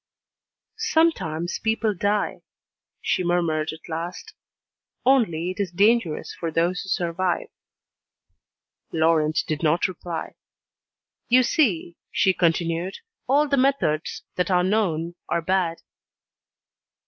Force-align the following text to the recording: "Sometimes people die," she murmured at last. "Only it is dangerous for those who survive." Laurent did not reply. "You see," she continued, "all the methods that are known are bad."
"Sometimes 0.79 1.59
people 1.59 1.93
die," 1.93 2.41
she 3.03 3.23
murmured 3.23 3.71
at 3.71 3.87
last. 3.87 4.33
"Only 5.05 5.51
it 5.51 5.59
is 5.59 5.71
dangerous 5.71 6.33
for 6.33 6.49
those 6.49 6.81
who 6.81 6.89
survive." 6.89 7.49
Laurent 8.91 9.37
did 9.45 9.61
not 9.61 9.87
reply. 9.87 10.33
"You 11.29 11.43
see," 11.43 11.97
she 12.11 12.33
continued, 12.33 12.95
"all 13.27 13.47
the 13.47 13.57
methods 13.57 14.23
that 14.37 14.49
are 14.49 14.63
known 14.63 15.13
are 15.29 15.43
bad." 15.43 15.83